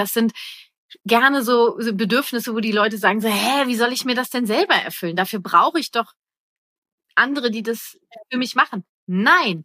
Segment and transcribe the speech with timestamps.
[0.00, 0.32] das sind
[1.04, 4.46] gerne so, Bedürfnisse, wo die Leute sagen so, hä, wie soll ich mir das denn
[4.46, 5.16] selber erfüllen?
[5.16, 6.12] Dafür brauche ich doch
[7.14, 7.98] andere, die das
[8.30, 8.84] für mich machen.
[9.06, 9.64] Nein.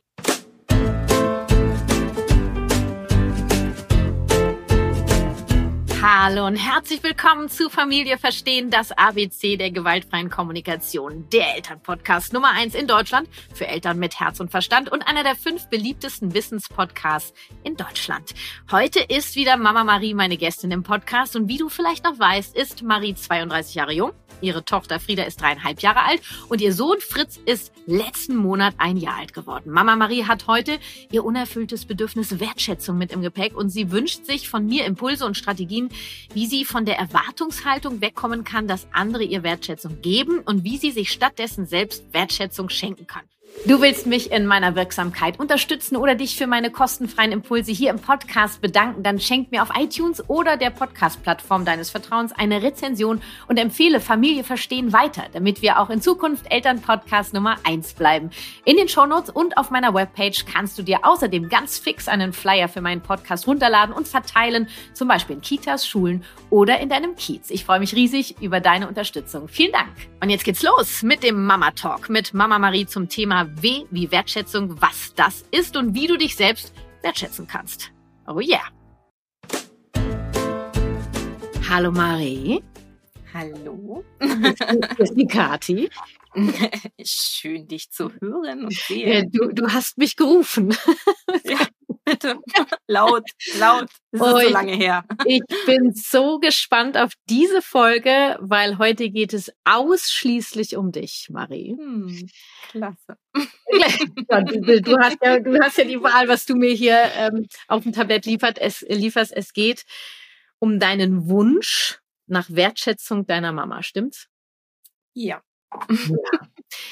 [6.07, 12.51] Hallo und herzlich willkommen zu Familie Verstehen, das ABC der gewaltfreien Kommunikation, der Elternpodcast Nummer
[12.51, 17.33] eins in Deutschland für Eltern mit Herz und Verstand und einer der fünf beliebtesten Wissenspodcasts
[17.63, 18.35] in Deutschland.
[18.69, 22.55] Heute ist wieder Mama Marie meine Gästin im Podcast und wie du vielleicht noch weißt,
[22.55, 24.11] ist Marie 32 Jahre jung
[24.41, 28.97] Ihre Tochter Frieda ist dreieinhalb Jahre alt und ihr Sohn Fritz ist letzten Monat ein
[28.97, 29.71] Jahr alt geworden.
[29.71, 30.79] Mama Marie hat heute
[31.11, 35.37] ihr unerfülltes Bedürfnis Wertschätzung mit im Gepäck und sie wünscht sich von mir Impulse und
[35.37, 35.89] Strategien,
[36.33, 40.91] wie sie von der Erwartungshaltung wegkommen kann, dass andere ihr Wertschätzung geben und wie sie
[40.91, 43.23] sich stattdessen selbst Wertschätzung schenken kann.
[43.63, 47.99] Du willst mich in meiner Wirksamkeit unterstützen oder dich für meine kostenfreien Impulse hier im
[47.99, 53.57] Podcast bedanken, dann schenk mir auf iTunes oder der Podcast-Plattform deines Vertrauens eine Rezension und
[53.57, 58.29] empfehle Familie verstehen weiter, damit wir auch in Zukunft Elternpodcast Nummer eins bleiben.
[58.65, 62.69] In den Shownotes und auf meiner Webpage kannst du dir außerdem ganz fix einen Flyer
[62.69, 67.49] für meinen Podcast runterladen und verteilen, zum Beispiel in Kitas, Schulen oder in deinem Kiez.
[67.49, 69.47] Ich freue mich riesig über deine Unterstützung.
[69.47, 69.89] Vielen Dank.
[70.21, 74.11] Und jetzt geht's los mit dem Mama Talk mit Mama Marie zum Thema W wie
[74.11, 77.91] Wertschätzung, was das ist und wie du dich selbst wertschätzen kannst.
[78.27, 78.69] Oh yeah.
[81.69, 82.63] Hallo Marie.
[83.33, 84.03] Hallo.
[84.21, 85.89] Hier ist die Kati.
[87.03, 89.29] Schön, dich zu hören und sehen.
[89.31, 90.75] Du, du hast mich gerufen.
[91.43, 91.59] Ja,
[92.05, 92.39] bitte.
[92.87, 93.23] laut,
[93.59, 93.89] laut.
[94.11, 95.03] Das ist oh, so lange her.
[95.25, 101.75] Ich bin so gespannt auf diese Folge, weil heute geht es ausschließlich um dich, Marie.
[101.77, 102.29] Hm,
[102.69, 103.17] klasse.
[104.55, 107.83] Du, du, hast ja, du hast ja die Wahl, was du mir hier ähm, auf
[107.83, 109.33] dem Tablett liefert, es, lieferst.
[109.35, 109.85] Es geht
[110.59, 114.27] um deinen Wunsch nach Wertschätzung deiner Mama, stimmt's?
[115.13, 115.41] Ja.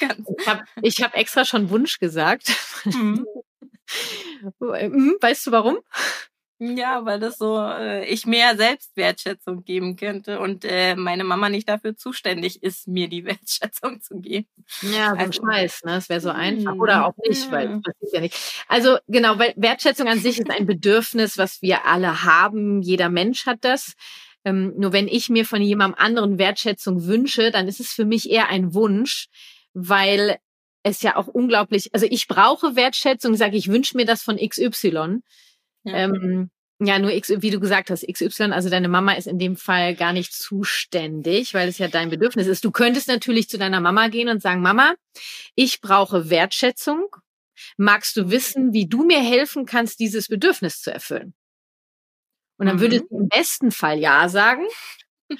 [0.00, 0.08] ja.
[0.82, 2.52] Ich habe hab extra schon Wunsch gesagt.
[2.84, 3.26] Mhm.
[4.60, 5.78] Hm, weißt du warum?
[6.60, 11.68] Ja, weil das so äh, ich mehr Selbstwertschätzung geben könnte und äh, meine Mama nicht
[11.68, 14.46] dafür zuständig ist, mir die Wertschätzung zu geben.
[14.82, 15.92] Ja, so also, Scheiß, ne?
[15.92, 16.74] Das wäre so einfach.
[16.76, 17.04] Oder mhm.
[17.04, 18.64] auch nicht, weil das passiert ja nicht.
[18.68, 22.82] Also genau, weil Wertschätzung an sich ist ein Bedürfnis, was wir alle haben.
[22.82, 23.94] Jeder Mensch hat das.
[24.44, 28.30] Ähm, nur wenn ich mir von jemandem anderen Wertschätzung wünsche, dann ist es für mich
[28.30, 29.26] eher ein Wunsch,
[29.72, 30.36] weil
[30.84, 35.20] es ja auch unglaublich, also ich brauche Wertschätzung, sage ich wünsche mir das von XY.
[35.82, 35.94] Ja.
[35.94, 36.50] Ähm,
[36.80, 39.94] ja, nur X, wie du gesagt hast, XY, also deine Mama ist in dem Fall
[39.94, 42.64] gar nicht zuständig, weil es ja dein Bedürfnis ist.
[42.64, 44.94] Du könntest natürlich zu deiner Mama gehen und sagen, Mama,
[45.54, 47.16] ich brauche Wertschätzung.
[47.76, 51.34] Magst du wissen, wie du mir helfen kannst, dieses Bedürfnis zu erfüllen?
[52.58, 52.80] Und dann mhm.
[52.80, 54.66] würdest du im besten Fall Ja sagen.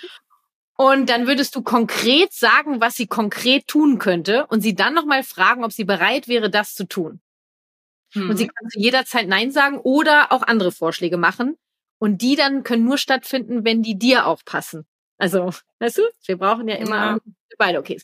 [0.76, 5.22] Und dann würdest du konkret sagen, was sie konkret tun könnte und sie dann nochmal
[5.22, 7.20] fragen, ob sie bereit wäre, das zu tun.
[8.14, 8.30] Mhm.
[8.30, 11.56] Und sie kann zu jederzeit Nein sagen oder auch andere Vorschläge machen.
[11.98, 14.84] Und die dann können nur stattfinden, wenn die dir auch passen.
[15.16, 17.18] Also, weißt du, wir brauchen ja immer ja.
[17.56, 18.02] beide Okays.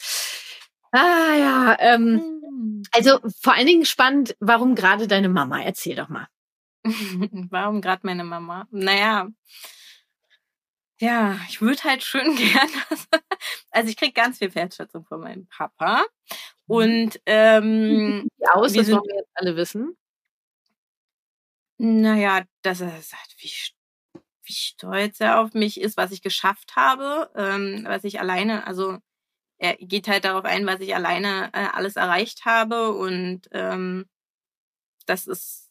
[0.92, 2.82] Ah ja, ähm, mhm.
[2.92, 5.60] also vor allen Dingen spannend, warum gerade deine Mama?
[5.62, 6.28] Erzähl doch mal.
[6.84, 8.66] warum gerade meine Mama?
[8.70, 9.28] Naja,
[11.00, 12.68] ja, ich würde halt schön gern.
[13.70, 16.04] also ich krieg ganz viel Wertschätzung von meinem Papa.
[16.66, 16.74] Mhm.
[16.74, 19.96] Und ähm, Wie aus, das wollen wir jetzt alle wissen.
[21.78, 23.50] Naja, dass er sagt, wie,
[24.44, 28.98] wie stolz er auf mich ist, was ich geschafft habe, ähm, was ich alleine, also
[29.56, 34.06] er geht halt darauf ein, was ich alleine äh, alles erreicht habe und ähm,
[35.06, 35.70] das ist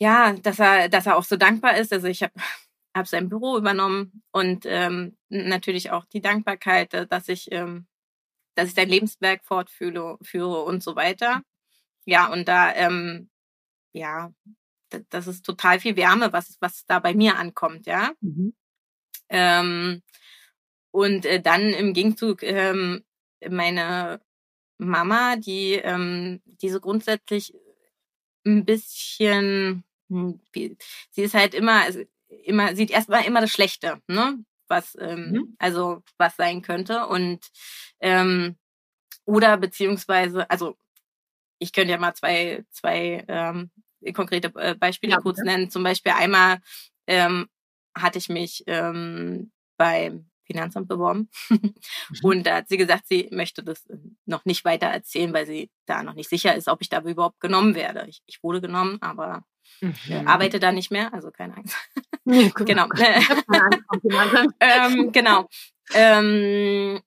[0.00, 1.92] ja, dass er, dass er auch so dankbar ist.
[1.92, 2.32] Also ich habe
[2.96, 7.86] habe sein Büro übernommen und ähm, natürlich auch die Dankbarkeit, äh, dass ich, ähm,
[8.54, 11.42] dass ich sein Lebenswerk fortführe führe und so weiter.
[12.06, 13.30] Ja, und da, ähm,
[13.92, 14.32] ja,
[15.10, 18.12] das ist total viel Wärme, was, was da bei mir ankommt, ja.
[18.20, 18.54] Mhm.
[19.28, 20.02] Ähm,
[20.90, 23.04] und äh, dann im Gegenzug ähm,
[23.48, 24.20] meine
[24.78, 27.54] Mama, die ähm, diese grundsätzlich
[28.46, 34.38] ein bisschen, hm, sie ist halt immer, also immer, sieht erstmal immer das Schlechte, ne?
[34.68, 35.56] Was, ähm, mhm.
[35.58, 37.06] also was sein könnte.
[37.06, 37.40] Und
[38.00, 38.56] ähm,
[39.24, 40.76] oder beziehungsweise, also
[41.58, 43.70] ich könnte ja mal zwei, zwei ähm,
[44.14, 45.70] konkrete äh, Beispiele ja, kurz nennen.
[45.70, 46.60] Zum Beispiel einmal
[47.06, 47.48] ähm,
[47.96, 51.28] hatte ich mich ähm, beim Finanzamt beworben.
[51.48, 51.74] mhm.
[52.22, 53.86] Und da hat sie gesagt, sie möchte das
[54.24, 57.40] noch nicht weiter erzählen, weil sie da noch nicht sicher ist, ob ich da überhaupt
[57.40, 58.06] genommen werde.
[58.08, 59.44] Ich, ich wurde genommen, aber
[59.80, 60.26] mhm.
[60.26, 61.76] arbeite da nicht mehr, also keine Angst.
[62.24, 62.88] genau.
[64.60, 65.48] ähm, genau.
[65.94, 67.00] Ähm,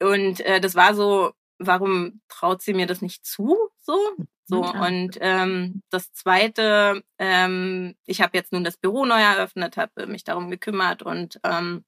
[0.00, 3.56] und äh, das war so, warum traut sie mir das nicht zu?
[3.80, 3.98] So,
[4.44, 10.06] so und ähm, das Zweite, ähm, ich habe jetzt nun das Büro neu eröffnet, habe
[10.06, 11.84] mich darum gekümmert und ähm,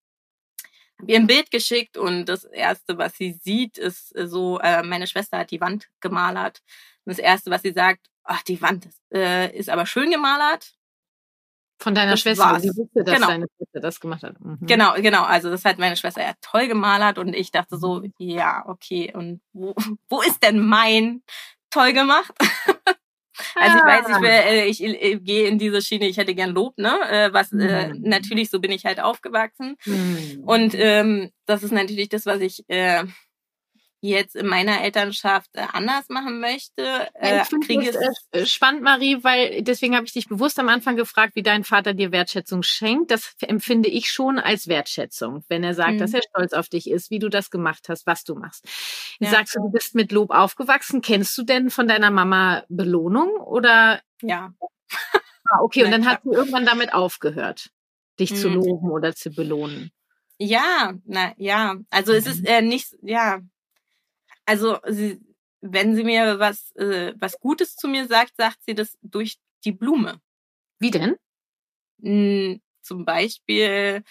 [0.99, 5.07] habe ihr ein Bild geschickt und das erste, was sie sieht, ist so: äh, Meine
[5.07, 6.63] Schwester hat die Wand gemalert.
[7.05, 10.75] Und das erste, was sie sagt: Ach, die Wand ist, äh, ist aber schön gemalert.
[11.81, 12.63] Von deiner das Schwester, war's.
[12.63, 13.29] sie wusste, dass genau.
[13.29, 14.39] deine Schwester das gemacht hat.
[14.39, 14.59] Mhm.
[14.63, 15.23] Genau, genau.
[15.23, 18.13] Also das hat meine Schwester ja toll gemalert und ich dachte so, mhm.
[18.19, 19.75] ja, okay, und wo,
[20.11, 21.23] wo ist denn mein
[21.71, 22.33] toll gemacht?
[23.55, 26.51] also ich weiß, ich, will, äh, ich, ich gehe in diese Schiene, ich hätte gern
[26.51, 26.99] Lob, ne?
[27.09, 28.03] Äh, was äh, mhm.
[28.03, 29.77] natürlich, so bin ich halt aufgewachsen.
[29.87, 30.43] Mhm.
[30.45, 33.05] Und ähm, das ist natürlich das, was ich äh,
[34.01, 37.09] jetzt in meiner Elternschaft äh, anders machen möchte.
[37.15, 37.93] Äh, ich kriege
[38.33, 41.95] es spannend, Marie, weil deswegen habe ich dich bewusst am Anfang gefragt, wie dein Vater
[41.95, 43.11] dir Wertschätzung schenkt.
[43.11, 45.99] Das empfinde ich schon als Wertschätzung, wenn er sagt, mhm.
[45.99, 48.65] dass er stolz auf dich ist, wie du das gemacht hast, was du machst.
[49.19, 49.31] Ja.
[49.31, 51.01] Sagst du, du bist mit Lob aufgewachsen.
[51.01, 54.01] Kennst du denn von deiner Mama Belohnung oder?
[54.23, 54.55] Ja.
[55.45, 57.71] ah, okay, und dann hat sie irgendwann damit aufgehört,
[58.21, 58.37] dich mhm.
[58.37, 59.91] zu loben oder zu belohnen.
[60.39, 62.47] Ja, na ja, also es ist mhm.
[62.47, 63.41] äh, nicht, ja,
[64.49, 65.21] also sie,
[65.61, 69.73] wenn sie mir was, äh, was Gutes zu mir sagt, sagt sie das durch die
[69.73, 70.23] Blume.
[70.79, 71.17] Wie denn?
[72.01, 74.03] Hm, zum Beispiel,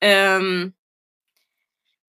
[0.00, 0.72] ähm,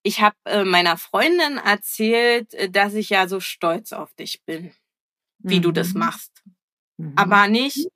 [0.04, 4.72] ich habe äh, meiner Freundin erzählt, äh, dass ich ja so stolz auf dich bin,
[5.40, 5.64] wie mhm.
[5.64, 6.00] du das mhm.
[6.00, 6.44] machst.
[6.96, 7.14] Mhm.
[7.18, 7.90] Aber nicht,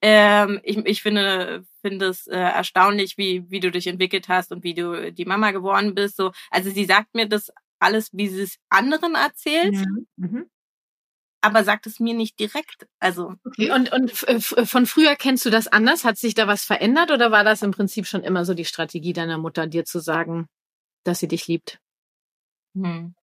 [0.00, 4.64] ähm, ich, ich finde, finde es äh, erstaunlich, wie, wie du dich entwickelt hast und
[4.64, 6.16] wie du die Mama geworden bist.
[6.16, 9.74] So, also sie sagt mir das alles, wie sie es anderen erzählt.
[9.74, 10.06] Mhm.
[10.16, 10.50] mhm.
[11.40, 12.88] Aber sagt es mir nicht direkt.
[12.98, 13.34] Also.
[13.44, 13.70] Okay.
[13.70, 16.04] Und, und von früher kennst du das anders?
[16.04, 19.12] Hat sich da was verändert oder war das im Prinzip schon immer so die Strategie
[19.12, 20.48] deiner Mutter, dir zu sagen,
[21.04, 21.78] dass sie dich liebt?
[22.74, 23.14] Hm.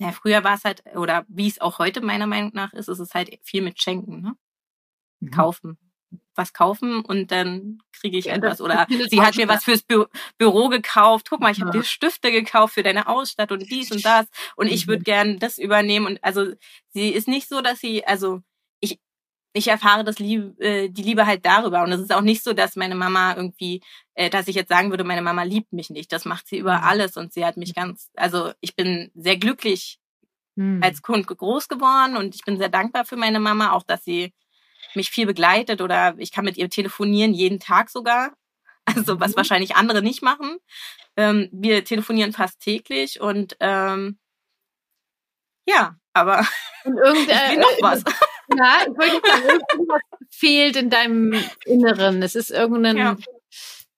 [0.00, 2.98] Ja, früher war es halt, oder wie es auch heute meiner Meinung nach ist, ist
[2.98, 4.34] es halt viel mit Schenken, ne?
[5.20, 5.30] Mhm.
[5.30, 5.78] Kaufen
[6.34, 8.60] was kaufen und dann kriege ich ja, etwas.
[8.60, 10.04] Oder sie hat mir was fürs Bü
[10.38, 11.28] Büro gekauft.
[11.30, 14.26] Guck mal, ich habe dir Stifte gekauft für deine Ausstattung und dies und das.
[14.56, 15.04] Und ich würde mhm.
[15.04, 16.06] gern das übernehmen.
[16.06, 16.52] Und also
[16.90, 18.40] sie ist nicht so, dass sie, also
[18.80, 18.98] ich,
[19.52, 21.82] ich erfahre das Liebe, äh, die Liebe halt darüber.
[21.82, 23.82] Und es ist auch nicht so, dass meine Mama irgendwie,
[24.14, 26.12] äh, dass ich jetzt sagen würde, meine Mama liebt mich nicht.
[26.12, 26.84] Das macht sie über mhm.
[26.84, 29.98] alles und sie hat mich ganz, also ich bin sehr glücklich
[30.56, 30.80] hm.
[30.82, 34.32] als Kind groß geworden und ich bin sehr dankbar für meine Mama, auch dass sie
[34.94, 38.32] mich viel begleitet oder ich kann mit ihr telefonieren, jeden Tag sogar.
[38.86, 39.36] Also was mhm.
[39.36, 40.58] wahrscheinlich andere nicht machen.
[41.16, 44.18] Ähm, wir telefonieren fast täglich und ähm,
[45.66, 46.46] ja, aber
[46.84, 48.04] und irgendein, noch was.
[48.58, 51.32] Ja, ich wollte sagen, irgendwas fehlt in deinem
[51.64, 52.22] Inneren.
[52.22, 53.16] Es ist irgendein ja.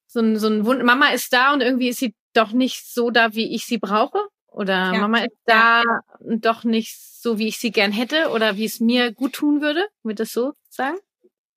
[0.06, 0.84] so ein, so ein Wund.
[0.84, 4.20] Mama ist da und irgendwie ist sie doch nicht so da, wie ich sie brauche.
[4.46, 5.00] Oder ja.
[5.00, 6.00] Mama ist da ja.
[6.20, 9.88] doch nicht so, wie ich sie gern hätte oder wie es mir gut tun würde.
[10.04, 10.98] Wird das so sagen?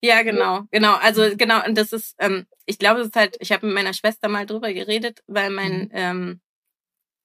[0.02, 0.96] Ja, genau, genau.
[0.96, 3.94] Also genau, und das ist, ähm, ich glaube, das ist halt, ich habe mit meiner
[3.94, 5.90] Schwester mal drüber geredet, weil mein, mhm.
[5.92, 6.42] ähm,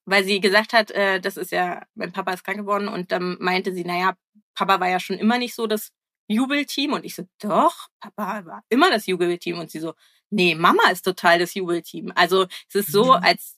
[0.07, 3.37] weil sie gesagt hat, äh, das ist ja, mein Papa ist krank geworden und dann
[3.41, 4.17] meinte sie, naja,
[4.55, 5.93] Papa war ja schon immer nicht so das
[6.29, 9.95] Jubelteam und ich so, doch, Papa war immer das Jubelteam und sie so,
[10.31, 12.13] nee, Mama ist total das Jubelteam.
[12.15, 13.23] Also es ist so, mhm.
[13.23, 13.57] als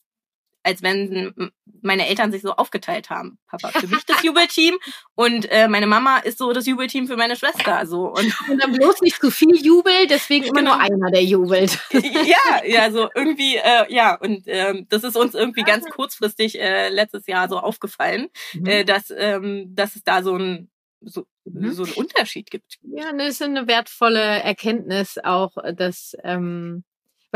[0.66, 1.34] als wenn
[1.80, 3.38] meine Eltern sich so aufgeteilt haben.
[3.46, 4.76] Papa für mich das Jubelteam
[5.14, 7.86] und äh, meine Mama ist so das Jubelteam für meine Schwester.
[7.86, 10.74] So und, und dann bloß nicht zu viel Jubel, deswegen immer genau.
[10.74, 11.78] nur einer, der jubelt.
[11.92, 16.88] ja, ja, so irgendwie, äh, ja und ähm, das ist uns irgendwie ganz kurzfristig äh,
[16.88, 18.66] letztes Jahr so aufgefallen, mhm.
[18.66, 20.68] äh, dass ähm, dass es da so ein
[21.00, 21.72] so, mhm.
[21.72, 22.78] so einen Unterschied gibt.
[22.82, 26.82] Ja, das ist eine wertvolle Erkenntnis auch, dass ähm,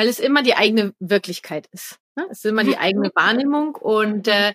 [0.01, 1.99] weil es immer die eigene Wirklichkeit ist.
[2.17, 2.27] Ne?
[2.31, 4.55] Es ist immer die eigene Wahrnehmung und äh,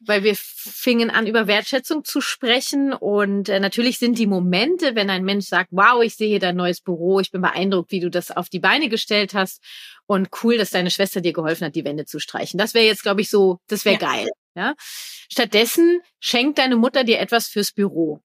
[0.00, 2.94] weil wir fingen an, über Wertschätzung zu sprechen.
[2.94, 6.56] Und äh, natürlich sind die Momente, wenn ein Mensch sagt, wow, ich sehe hier dein
[6.56, 9.62] neues Büro, ich bin beeindruckt, wie du das auf die Beine gestellt hast.
[10.06, 12.56] Und cool, dass deine Schwester dir geholfen hat, die Wände zu streichen.
[12.56, 14.10] Das wäre jetzt, glaube ich, so, das wäre ja.
[14.10, 14.28] geil.
[14.54, 14.74] Ja?
[14.78, 18.22] Stattdessen schenkt deine Mutter dir etwas fürs Büro.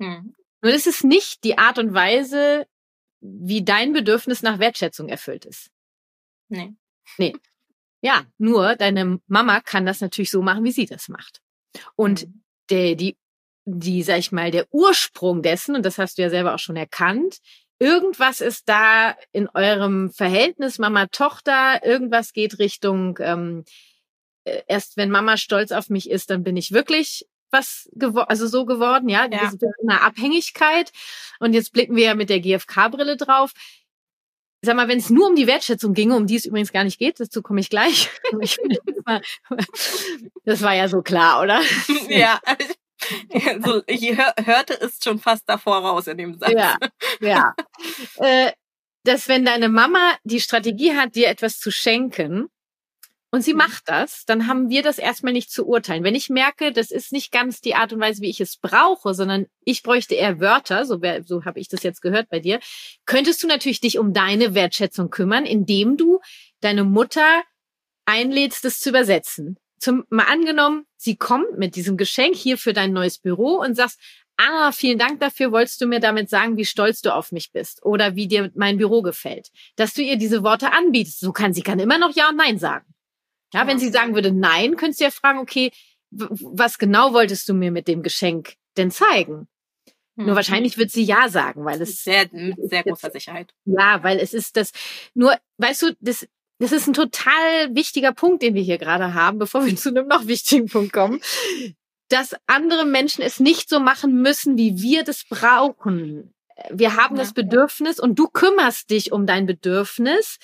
[0.00, 0.34] Hm.
[0.62, 2.66] Nur das ist nicht die Art und Weise,
[3.20, 5.70] wie dein Bedürfnis nach Wertschätzung erfüllt ist.
[6.48, 6.74] Nee.
[7.16, 7.34] Nee.
[8.00, 11.40] Ja, nur deine Mama kann das natürlich so machen, wie sie das macht.
[11.96, 12.42] Und mhm.
[12.70, 13.16] der, die,
[13.64, 16.76] die, sag ich mal, der Ursprung dessen, und das hast du ja selber auch schon
[16.76, 17.38] erkannt,
[17.78, 23.64] irgendwas ist da in eurem Verhältnis Mama-Tochter, irgendwas geht Richtung, ähm,
[24.44, 28.46] äh, erst wenn Mama stolz auf mich ist, dann bin ich wirklich was geworden, also
[28.46, 29.50] so geworden, ja, ja.
[29.82, 30.92] eine Abhängigkeit.
[31.40, 33.52] Und jetzt blicken wir ja mit der GfK-Brille drauf.
[34.62, 36.98] sag mal, wenn es nur um die Wertschätzung ginge, um die es übrigens gar nicht
[36.98, 38.10] geht, dazu komme ich gleich.
[40.44, 41.60] das war ja so klar, oder?
[42.08, 42.40] Ja.
[43.46, 46.50] Also ich hörte es schon fast davor raus in dem Satz.
[46.50, 46.76] Ja,
[47.20, 47.54] ja.
[48.16, 48.50] Äh,
[49.04, 52.48] dass wenn deine Mama die Strategie hat, dir etwas zu schenken,
[53.30, 53.58] und sie mhm.
[53.58, 56.04] macht das, dann haben wir das erstmal nicht zu urteilen.
[56.04, 59.12] Wenn ich merke, das ist nicht ganz die Art und Weise, wie ich es brauche,
[59.12, 62.58] sondern ich bräuchte eher Wörter, so, so habe ich das jetzt gehört bei dir,
[63.04, 66.20] könntest du natürlich dich um deine Wertschätzung kümmern, indem du
[66.60, 67.42] deine Mutter
[68.06, 69.58] einlädst, das zu übersetzen.
[69.78, 74.00] Zum, mal angenommen, sie kommt mit diesem Geschenk hier für dein neues Büro und sagst,
[74.38, 77.84] ah, vielen Dank dafür, wolltest du mir damit sagen, wie stolz du auf mich bist
[77.84, 79.48] oder wie dir mein Büro gefällt.
[79.76, 81.20] Dass du ihr diese Worte anbietest.
[81.20, 82.86] So kann sie kann immer noch Ja und Nein sagen.
[83.54, 85.70] Ja, wenn sie sagen würde Nein, könntest du ja fragen, okay,
[86.10, 89.48] was genau wolltest du mir mit dem Geschenk denn zeigen?
[90.16, 90.26] Hm.
[90.26, 93.52] Nur wahrscheinlich wird sie ja sagen, weil es sehr mit sehr großer Sicherheit.
[93.64, 94.72] Ja, weil es ist das
[95.14, 96.26] nur, weißt du, das
[96.60, 100.08] das ist ein total wichtiger Punkt, den wir hier gerade haben, bevor wir zu einem
[100.08, 101.20] noch wichtigen Punkt kommen,
[102.08, 106.34] dass andere Menschen es nicht so machen müssen, wie wir das brauchen.
[106.70, 107.22] Wir haben ja.
[107.22, 110.38] das Bedürfnis und du kümmerst dich um dein Bedürfnis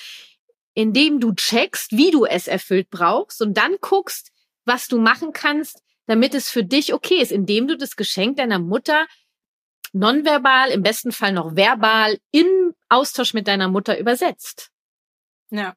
[0.75, 4.31] indem du checkst, wie du es erfüllt brauchst und dann guckst,
[4.65, 8.59] was du machen kannst, damit es für dich okay ist, indem du das Geschenk deiner
[8.59, 9.07] Mutter
[9.93, 14.71] nonverbal, im besten Fall noch verbal, in Austausch mit deiner Mutter übersetzt.
[15.51, 15.75] Ja.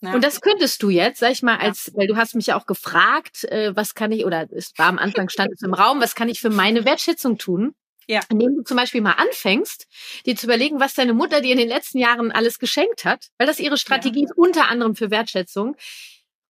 [0.00, 0.12] ja.
[0.12, 1.92] Und das könntest du jetzt, sag ich mal, als, ja.
[1.96, 4.98] weil du hast mich ja auch gefragt, äh, was kann ich, oder es war am
[4.98, 7.74] Anfang stand es im Raum, was kann ich für meine Wertschätzung tun?
[8.08, 8.20] Ja.
[8.30, 9.86] Indem du zum Beispiel mal anfängst,
[10.24, 13.46] dir zu überlegen, was deine Mutter dir in den letzten Jahren alles geschenkt hat, weil
[13.46, 14.24] das ihre Strategie ja.
[14.24, 15.76] ist, unter anderem für Wertschätzung.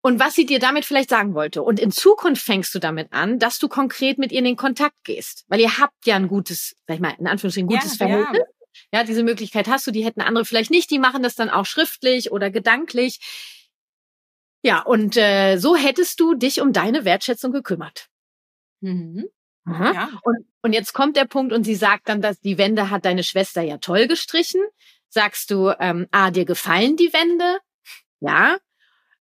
[0.02, 1.64] Und was sie dir damit vielleicht sagen wollte.
[1.64, 4.96] Und in Zukunft fängst du damit an, dass du konkret mit ihr in den Kontakt
[5.04, 5.46] gehst.
[5.48, 8.44] Weil ihr habt ja ein gutes, sag ich mal, in Anführungsstrichen gutes ja, Verhältnis.
[8.92, 9.00] Ja.
[9.00, 11.66] ja, diese Möglichkeit hast du, die hätten andere vielleicht nicht, die machen das dann auch
[11.66, 13.20] schriftlich oder gedanklich.
[14.62, 18.08] Ja, und äh, so hättest du dich um deine Wertschätzung gekümmert.
[18.82, 19.26] Mhm.
[19.68, 20.10] Ja.
[20.24, 23.24] Und, und jetzt kommt der Punkt und sie sagt dann, dass die Wände hat deine
[23.24, 24.62] Schwester ja toll gestrichen.
[25.10, 27.60] Sagst du, ähm, ah, dir gefallen die Wände?
[28.20, 28.58] Ja.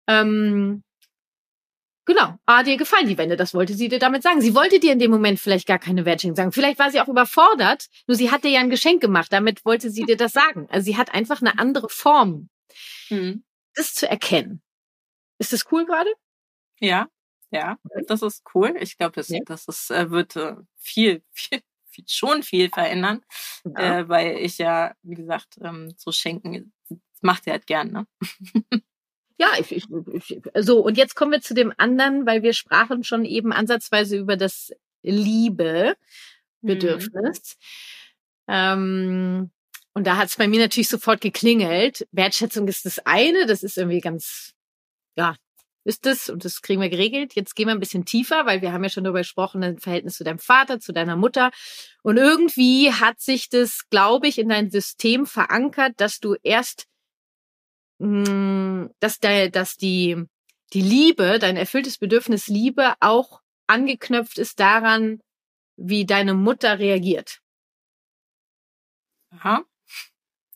[0.07, 0.83] Ähm,
[2.05, 4.41] genau, ah, dir gefallen die Wände, das wollte sie dir damit sagen.
[4.41, 6.53] Sie wollte dir in dem Moment vielleicht gar keine Wertschätzung sagen.
[6.53, 9.91] Vielleicht war sie auch überfordert, nur sie hat dir ja ein Geschenk gemacht, damit wollte
[9.91, 10.67] sie dir das sagen.
[10.71, 12.51] Also sie hat einfach eine andere Form,
[13.09, 13.45] mhm.
[13.75, 14.63] das zu erkennen.
[15.39, 16.11] Ist das cool gerade?
[16.81, 17.09] Ja,
[17.55, 18.75] ja, das ist cool.
[18.81, 19.39] Ich glaube, das, ja.
[19.47, 23.23] das ist, äh, wird äh, viel, viel, viel, schon viel verändern,
[23.65, 24.01] ja.
[24.01, 26.73] äh, weil ich ja, wie gesagt, ähm, so schenken,
[27.21, 28.07] macht sie halt gern, ne?
[29.37, 33.03] Ja, ich, ich, ich, so, und jetzt kommen wir zu dem anderen, weil wir sprachen
[33.03, 34.71] schon eben ansatzweise über das
[35.03, 37.57] Liebe-Bedürfnis.
[38.47, 38.55] Mhm.
[38.55, 39.51] Ähm,
[39.93, 42.07] und da hat es bei mir natürlich sofort geklingelt.
[42.13, 44.55] Wertschätzung ist das eine, das ist irgendwie ganz,
[45.17, 45.35] ja,
[45.85, 47.35] ist es und das kriegen wir geregelt.
[47.35, 50.17] Jetzt gehen wir ein bisschen tiefer, weil wir haben ja schon darüber gesprochen, ein Verhältnis
[50.17, 51.51] zu deinem Vater, zu deiner Mutter.
[52.03, 56.87] Und irgendwie hat sich das, glaube ich, in dein System verankert, dass du erst,
[57.99, 60.25] mh, hm, dass, der, dass die,
[60.73, 65.21] die Liebe, dein erfülltes Bedürfnis Liebe auch angeknöpft ist daran,
[65.77, 67.41] wie deine Mutter reagiert.
[69.31, 69.65] Aha.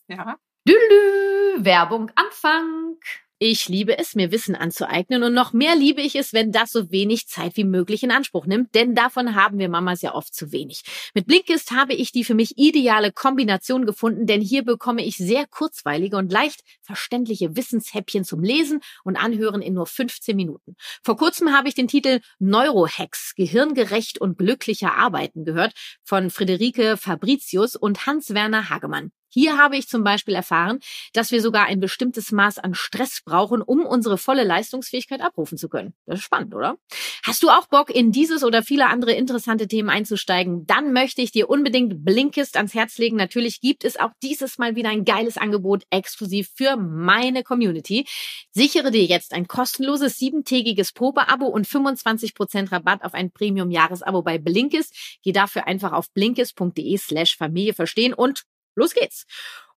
[0.07, 0.39] Ja.
[0.67, 2.97] Dülü, Werbung Anfang.
[3.41, 6.91] Ich liebe es, mir Wissen anzueignen und noch mehr liebe ich es, wenn das so
[6.91, 10.51] wenig Zeit wie möglich in Anspruch nimmt, denn davon haben wir Mamas ja oft zu
[10.51, 10.81] wenig.
[11.13, 15.47] Mit Blinkist habe ich die für mich ideale Kombination gefunden, denn hier bekomme ich sehr
[15.47, 20.75] kurzweilige und leicht verständliche Wissenshäppchen zum Lesen und Anhören in nur 15 Minuten.
[21.01, 25.71] Vor kurzem habe ich den Titel Neurohacks, gehirngerecht und glücklicher Arbeiten gehört
[26.03, 29.13] von Friederike Fabricius und Hans-Werner Hagemann.
[29.29, 30.79] Hier habe ich zum Beispiel erfahren,
[31.13, 35.69] dass wir sogar ein bestimmtes Maß an Stress brauchen, um unsere volle Leistungsfähigkeit abrufen zu
[35.69, 35.93] können.
[36.05, 36.77] Das ist spannend, oder?
[37.23, 40.65] Hast du auch Bock, in dieses oder viele andere interessante Themen einzusteigen?
[40.65, 43.17] Dann möchte ich dir unbedingt Blinkist ans Herz legen.
[43.17, 48.05] Natürlich gibt es auch dieses Mal wieder ein geiles Angebot exklusiv für meine Community.
[48.51, 55.19] Sichere dir jetzt ein kostenloses siebentägiges Probeabo und 25% Rabatt auf ein Premium-Jahresabo bei Blinkist.
[55.23, 58.43] Geh dafür einfach auf blinkist.de slash Familie verstehen und
[58.79, 59.25] los geht's.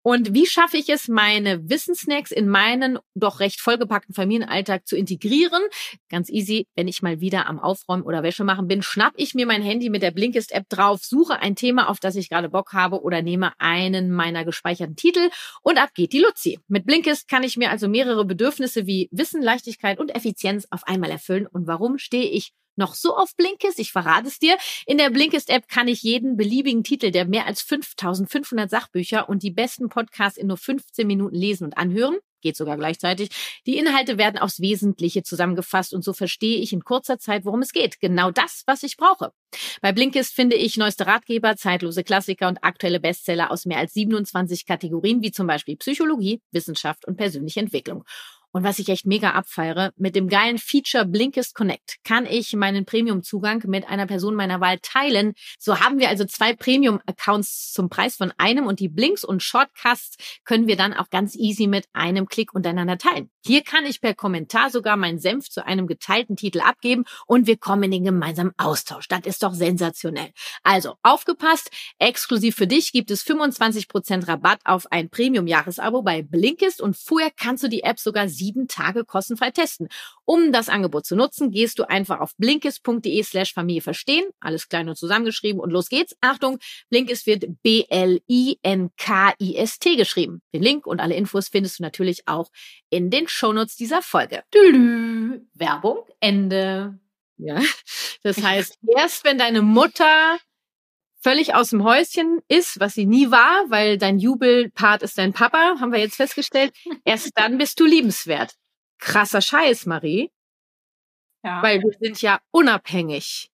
[0.01, 5.61] Und wie schaffe ich es, meine Wissensnacks in meinen doch recht vollgepackten Familienalltag zu integrieren?
[6.09, 9.45] Ganz easy, wenn ich mal wieder am Aufräumen oder Wäsche machen bin, schnapp ich mir
[9.45, 13.01] mein Handy mit der Blinkist-App drauf, suche ein Thema, auf das ich gerade Bock habe
[13.01, 15.29] oder nehme einen meiner gespeicherten Titel
[15.63, 16.59] und ab geht die Luzi.
[16.69, 21.11] Mit Blinkist kann ich mir also mehrere Bedürfnisse wie Wissen, Leichtigkeit und Effizienz auf einmal
[21.11, 21.45] erfüllen.
[21.45, 23.77] Und warum stehe ich noch so auf Blinkist?
[23.77, 24.57] Ich verrate es dir.
[24.87, 29.51] In der Blinkist-App kann ich jeden beliebigen Titel der mehr als 5500 Sachbücher und die
[29.51, 33.29] besten Podcasts in nur 15 Minuten lesen und anhören geht sogar gleichzeitig.
[33.65, 37.71] Die Inhalte werden aufs Wesentliche zusammengefasst und so verstehe ich in kurzer Zeit, worum es
[37.71, 37.99] geht.
[37.99, 39.31] Genau das, was ich brauche.
[39.81, 44.65] Bei Blinkist finde ich neueste Ratgeber, zeitlose Klassiker und aktuelle Bestseller aus mehr als 27
[44.65, 48.03] Kategorien, wie zum Beispiel Psychologie, Wissenschaft und persönliche Entwicklung.
[48.51, 52.85] Und was ich echt mega abfeiere, mit dem geilen Feature Blinkist Connect kann ich meinen
[52.85, 55.33] Premium-Zugang mit einer Person meiner Wahl teilen.
[55.59, 60.17] So haben wir also zwei Premium-Accounts zum Preis von einem und die Blinks und Shortcasts
[60.45, 63.29] können wir dann auch ganz easy mit einem Klick untereinander teilen.
[63.45, 67.57] Hier kann ich per Kommentar sogar meinen Senf zu einem geteilten Titel abgeben und wir
[67.57, 69.07] kommen in den gemeinsamen Austausch.
[69.07, 70.31] Das ist doch sensationell.
[70.63, 76.97] Also aufgepasst, exklusiv für dich gibt es 25% Rabatt auf ein Premium-Jahresabo bei Blinkist und
[76.97, 79.87] vorher kannst du die App sogar sieben Tage kostenfrei testen.
[80.25, 84.89] Um das Angebot zu nutzen, gehst du einfach auf blinkist.de slash Familie verstehen, alles klein
[84.89, 86.15] und zusammengeschrieben und los geht's.
[86.21, 88.19] Achtung, Blinkist wird B-L-I-N-K-I-S-T
[89.95, 90.41] geschrieben.
[90.53, 92.49] Den Link und alle Infos findest du natürlich auch
[92.89, 94.43] in den Shownotes dieser Folge.
[94.51, 95.41] Tülü.
[95.53, 96.99] Werbung, Ende.
[97.37, 97.55] Ja,
[98.23, 100.37] das heißt, erst wenn deine Mutter
[101.21, 105.75] völlig aus dem Häuschen ist, was sie nie war, weil dein Jubelpart ist dein Papa,
[105.79, 106.73] haben wir jetzt festgestellt.
[107.05, 108.55] Erst dann bist du liebenswert.
[108.99, 110.31] Krasser Scheiß, Marie.
[111.43, 111.61] Ja.
[111.63, 113.49] Weil wir sind ja unabhängig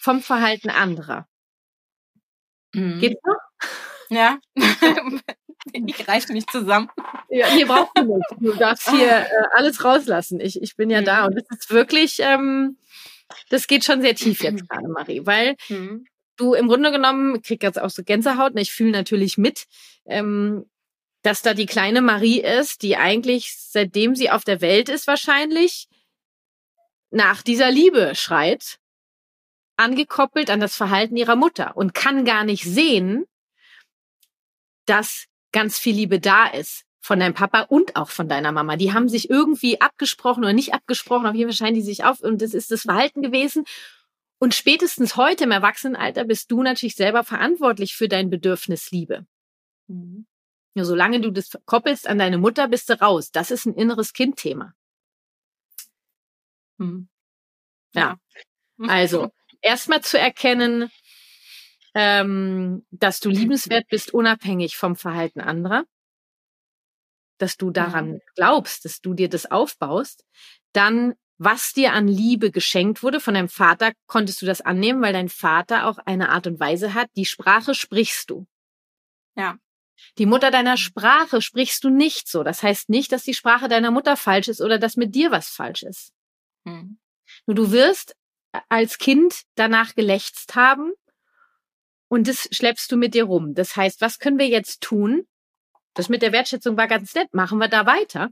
[0.00, 1.26] vom Verhalten anderer.
[2.74, 3.00] Mhm.
[3.00, 3.70] Geht's noch?
[4.10, 4.38] Ja.
[5.72, 6.88] ich reiche mich zusammen.
[7.28, 8.26] Ja, hier brauchst du nicht.
[8.40, 10.40] Du darfst hier äh, alles rauslassen.
[10.40, 11.04] Ich, ich bin ja mhm.
[11.06, 12.78] da und das ist wirklich, ähm,
[13.48, 17.42] das geht schon sehr tief jetzt gerade, Marie, weil mhm du im Grunde genommen, ich
[17.42, 19.66] krieg jetzt auch so Gänsehaut, ne, ich fühle natürlich mit,
[20.06, 20.68] ähm,
[21.22, 25.88] dass da die kleine Marie ist, die eigentlich, seitdem sie auf der Welt ist wahrscheinlich,
[27.10, 28.78] nach dieser Liebe schreit,
[29.76, 33.24] angekoppelt an das Verhalten ihrer Mutter und kann gar nicht sehen,
[34.86, 38.76] dass ganz viel Liebe da ist von deinem Papa und auch von deiner Mama.
[38.76, 42.20] Die haben sich irgendwie abgesprochen oder nicht abgesprochen, auf jeden Fall scheinen die sich auf
[42.20, 43.64] und das ist das Verhalten gewesen.
[44.38, 49.26] Und spätestens heute im Erwachsenenalter bist du natürlich selber verantwortlich für dein Bedürfnis Liebe.
[49.88, 50.26] Mhm.
[50.74, 53.30] Ja, solange du das koppelst an deine Mutter, bist du raus.
[53.30, 54.74] Das ist ein inneres Kindthema.
[56.78, 57.08] Mhm.
[57.94, 58.18] Ja.
[58.78, 60.90] Also, erstmal zu erkennen,
[61.94, 65.84] ähm, dass du liebenswert bist, unabhängig vom Verhalten anderer.
[67.38, 70.24] Dass du daran glaubst, dass du dir das aufbaust.
[70.72, 75.12] Dann was dir an Liebe geschenkt wurde von deinem Vater, konntest du das annehmen, weil
[75.12, 77.08] dein Vater auch eine Art und Weise hat.
[77.16, 78.46] Die Sprache sprichst du.
[79.34, 79.56] Ja.
[80.18, 82.44] Die Mutter deiner Sprache sprichst du nicht so.
[82.44, 85.48] Das heißt nicht, dass die Sprache deiner Mutter falsch ist oder dass mit dir was
[85.48, 86.12] falsch ist.
[86.64, 86.98] Hm.
[87.46, 88.14] Nur du wirst
[88.68, 90.92] als Kind danach gelächzt haben
[92.12, 93.54] und das schleppst du mit dir rum.
[93.54, 95.26] Das heißt, was können wir jetzt tun?
[95.94, 97.32] Das mit der Wertschätzung war ganz nett.
[97.32, 98.28] Machen wir da weiter.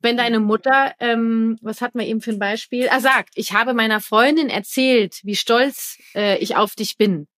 [0.00, 2.86] Wenn deine Mutter, ähm, was hatten wir eben für ein Beispiel?
[2.86, 7.28] Er sagt, ich habe meiner Freundin erzählt, wie stolz äh, ich auf dich bin.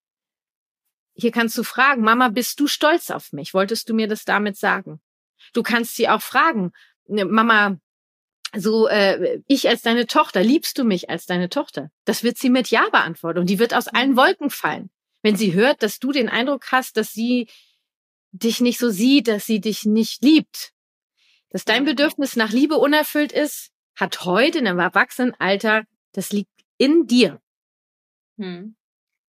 [1.16, 3.52] Hier kannst du fragen, Mama, bist du stolz auf mich?
[3.52, 5.00] Wolltest du mir das damit sagen?
[5.54, 6.70] Du kannst sie auch fragen,
[7.08, 7.78] ne, Mama,
[8.54, 11.90] so äh, ich als deine Tochter, liebst du mich als deine Tochter?
[12.04, 14.88] Das wird sie mit Ja beantworten und die wird aus allen Wolken fallen.
[15.22, 17.48] Wenn sie hört, dass du den Eindruck hast, dass sie
[18.32, 20.72] dich nicht so sieht, dass sie dich nicht liebt,
[21.50, 27.06] dass dein Bedürfnis nach Liebe unerfüllt ist, hat heute in einem Erwachsenenalter, das liegt in
[27.06, 27.40] dir.
[28.38, 28.76] Hm.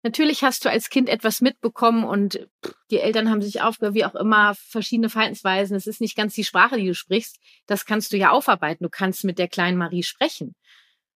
[0.02, 2.48] Natürlich hast du als Kind etwas mitbekommen und
[2.90, 5.76] die Eltern haben sich aufgehört, wie auch immer, verschiedene Verhaltensweisen.
[5.76, 7.38] Es ist nicht ganz die Sprache, die du sprichst.
[7.66, 8.84] Das kannst du ja aufarbeiten.
[8.84, 10.54] Du kannst mit der kleinen Marie sprechen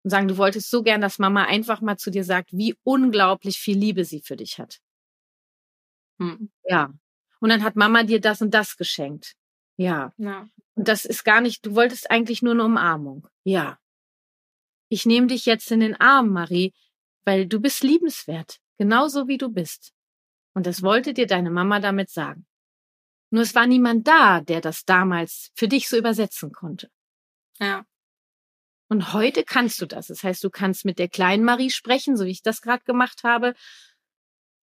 [0.09, 3.59] und sagen, du wolltest so gern, dass Mama einfach mal zu dir sagt, wie unglaublich
[3.59, 4.81] viel Liebe sie für dich hat.
[6.19, 6.51] Hm.
[6.65, 6.95] Ja.
[7.41, 9.35] Und dann hat Mama dir das und das geschenkt.
[9.77, 10.15] Ja.
[10.17, 10.49] ja.
[10.77, 13.29] Und das ist gar nicht, du wolltest eigentlich nur eine Umarmung.
[13.45, 13.79] Ja.
[14.89, 16.73] Ich nehme dich jetzt in den Arm, Marie,
[17.27, 19.93] weil du bist liebenswert, genauso wie du bist.
[20.55, 22.47] Und das wollte dir deine Mama damit sagen.
[23.29, 26.91] Nur es war niemand da, der das damals für dich so übersetzen konnte.
[27.61, 27.85] Ja.
[28.89, 30.07] Und heute kannst du das.
[30.07, 33.23] Das heißt, du kannst mit der kleinen Marie sprechen, so wie ich das gerade gemacht
[33.23, 33.55] habe.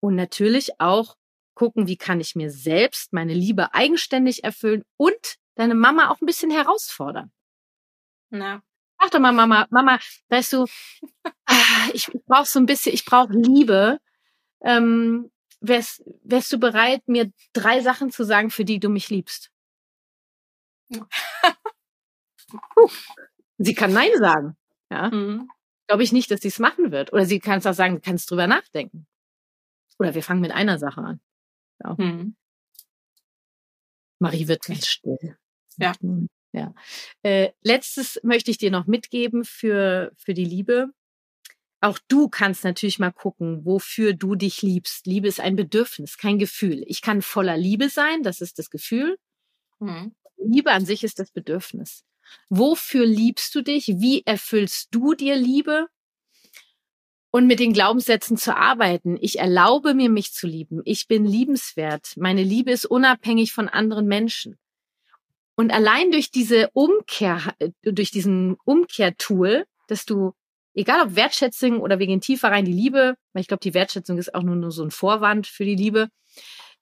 [0.00, 1.16] Und natürlich auch
[1.54, 6.26] gucken, wie kann ich mir selbst meine Liebe eigenständig erfüllen und deine Mama auch ein
[6.26, 7.32] bisschen herausfordern.
[8.30, 8.62] Na.
[9.00, 10.66] Sag doch mal, Mama, Mama, weißt du,
[11.46, 13.98] ah, ich brauche so ein bisschen, ich brauche Liebe.
[14.62, 19.50] Ähm, wärst, wärst du bereit, mir drei Sachen zu sagen, für die du mich liebst?
[22.76, 22.88] uh,
[23.58, 24.56] sie kann Nein sagen.
[24.90, 25.10] Ja.
[25.10, 25.48] Mhm.
[25.88, 27.12] glaube ich nicht, dass sie es machen wird.
[27.12, 29.06] Oder sie kann es auch sagen, du kannst drüber nachdenken.
[29.98, 31.20] Oder wir fangen mit einer Sache an.
[31.82, 31.96] Ja.
[31.96, 32.36] Hm.
[34.18, 35.36] Marie wird ganz still.
[35.78, 35.92] Ja.
[36.52, 36.74] ja.
[37.22, 40.90] Äh, letztes möchte ich dir noch mitgeben für, für die Liebe.
[41.80, 45.06] Auch du kannst natürlich mal gucken, wofür du dich liebst.
[45.06, 46.82] Liebe ist ein Bedürfnis, kein Gefühl.
[46.86, 49.18] Ich kann voller Liebe sein, das ist das Gefühl.
[49.78, 50.14] Mhm.
[50.38, 52.04] Liebe an sich ist das Bedürfnis.
[52.48, 53.88] Wofür liebst du dich?
[53.98, 55.86] Wie erfüllst du dir Liebe?
[57.30, 59.18] Und mit den Glaubenssätzen zu arbeiten.
[59.20, 60.80] Ich erlaube mir, mich zu lieben.
[60.84, 62.14] Ich bin liebenswert.
[62.16, 64.56] Meine Liebe ist unabhängig von anderen Menschen.
[65.56, 70.32] Und allein durch diese Umkehr, durch diesen Umkehrtool, dass du,
[70.74, 74.34] egal ob Wertschätzung oder wegen tiefer rein die Liebe, weil ich glaube, die Wertschätzung ist
[74.34, 76.08] auch nur, nur so ein Vorwand für die Liebe.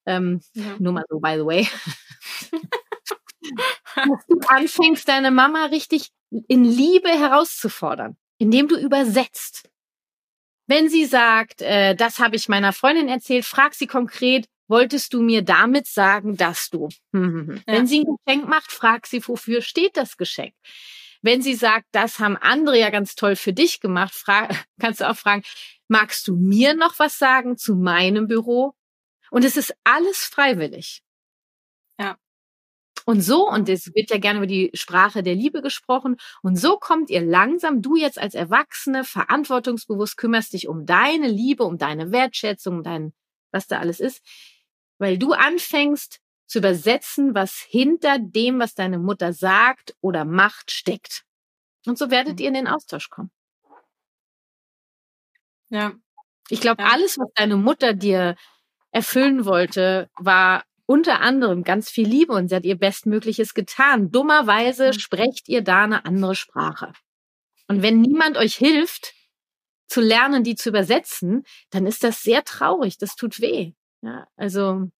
[0.07, 0.76] Ähm, ja.
[0.78, 1.68] Nur mal so, by the way.
[3.94, 6.11] dass du anfängst, deine Mama richtig
[6.48, 9.68] in Liebe herauszufordern, indem du übersetzt.
[10.66, 15.20] Wenn sie sagt, äh, das habe ich meiner Freundin erzählt, frag sie konkret, wolltest du
[15.20, 16.88] mir damit sagen, dass du.
[17.12, 17.20] Ja.
[17.66, 20.54] Wenn sie ein Geschenk macht, frag sie, wofür steht das Geschenk.
[21.22, 24.14] Wenn sie sagt, das haben andere ja ganz toll für dich gemacht,
[24.80, 25.42] kannst du auch fragen,
[25.88, 28.74] magst du mir noch was sagen zu meinem Büro?
[29.30, 31.04] Und es ist alles freiwillig.
[33.07, 36.79] Und so, und es wird ja gerne über die Sprache der Liebe gesprochen, und so
[36.79, 42.12] kommt ihr langsam, du jetzt als Erwachsene, verantwortungsbewusst kümmerst dich um deine Liebe, um deine
[42.12, 43.12] Wertschätzung, um dein,
[43.53, 44.23] was da alles ist,
[44.99, 51.25] weil du anfängst zu übersetzen, was hinter dem, was deine Mutter sagt oder macht, steckt.
[51.87, 53.31] Und so werdet ihr in den Austausch kommen.
[55.69, 55.93] Ja.
[56.49, 56.90] Ich glaube, ja.
[56.90, 58.37] alles, was deine Mutter dir
[58.93, 64.11] erfüllen wollte, war unter anderem ganz viel Liebe und sie hat ihr Bestmögliches getan.
[64.11, 64.92] Dummerweise mhm.
[64.94, 66.92] sprecht ihr da eine andere Sprache.
[67.68, 69.14] Und wenn niemand euch hilft,
[69.87, 72.99] zu lernen, die zu übersetzen, dann ist das sehr traurig.
[72.99, 73.73] Das tut weh.
[74.03, 74.90] Ja, also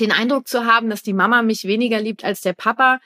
[0.00, 3.00] den Eindruck zu haben, dass die Mama mich weniger liebt als der Papa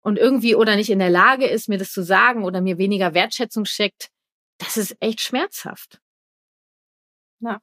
[0.00, 3.14] und irgendwie oder nicht in der Lage ist, mir das zu sagen oder mir weniger
[3.14, 4.10] Wertschätzung schickt,
[4.58, 6.00] das ist echt schmerzhaft.
[7.40, 7.60] Ja.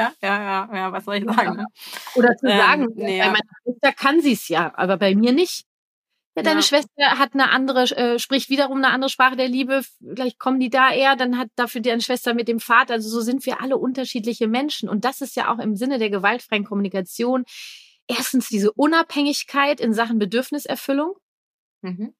[0.00, 0.12] Ja.
[0.22, 1.56] Ja, ja, ja, was soll ich sagen?
[1.56, 1.66] Ne?
[2.14, 5.32] Oder zu ähm, sagen, nee, bei meiner Schwester kann sie es ja, aber bei mir
[5.32, 5.66] nicht.
[6.36, 6.62] Ja, deine ja.
[6.62, 9.82] Schwester hat eine andere, äh, spricht wiederum eine andere Sprache der Liebe.
[9.98, 12.94] Vielleicht kommen die da eher, dann hat dafür deine Schwester mit dem Vater.
[12.94, 14.88] Also so sind wir alle unterschiedliche Menschen.
[14.88, 17.44] Und das ist ja auch im Sinne der gewaltfreien Kommunikation.
[18.06, 21.16] Erstens diese Unabhängigkeit in Sachen Bedürfniserfüllung.
[21.82, 22.14] Mhm.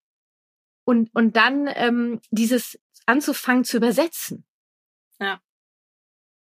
[0.85, 4.45] Und, und dann ähm, dieses anzufangen zu übersetzen.
[5.21, 5.41] Ja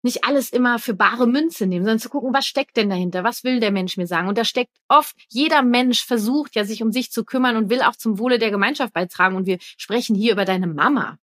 [0.07, 3.25] nicht alles immer für bare Münze nehmen, sondern zu gucken, was steckt denn dahinter?
[3.25, 4.29] Was will der Mensch mir sagen?
[4.29, 7.83] Und da steckt oft, jeder Mensch versucht ja, sich um sich zu kümmern und will
[7.83, 9.37] auch zum Wohle der Gemeinschaft beitragen.
[9.37, 11.19] Und wir sprechen hier über deine Mama.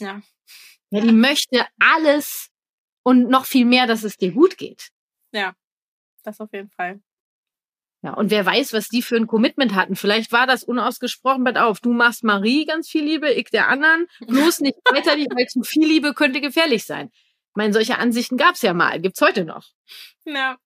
[0.00, 0.22] Ja.
[0.90, 2.48] Ja, die möchte alles
[3.02, 4.88] und noch viel mehr, dass es dir gut geht.
[5.32, 5.54] Ja,
[6.22, 7.00] das auf jeden Fall.
[8.02, 9.96] Ja, und wer weiß, was die für ein Commitment hatten.
[9.96, 14.06] Vielleicht war das unausgesprochen, pass auf, du machst Marie ganz viel Liebe, ich der anderen.
[14.20, 17.10] Bloß nicht weiter, weil zu viel Liebe könnte gefährlich sein
[17.58, 19.66] meine, solche Ansichten gab es ja mal, gibt's heute noch.
[20.24, 20.56] Ja.